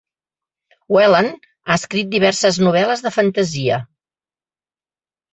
Whelan 0.95 1.27
ha 1.35 1.75
escrit 1.79 2.09
diverses 2.15 2.57
novel·les 2.67 3.03
de 3.07 3.11
fantasia. 3.19 3.77